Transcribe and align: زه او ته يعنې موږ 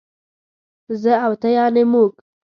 زه 1.01 1.13
او 1.25 1.33
ته 1.41 1.47
يعنې 1.57 1.83
موږ 1.91 2.11